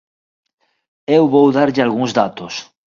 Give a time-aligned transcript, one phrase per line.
[1.17, 2.53] Eu vou darlle algúns datos.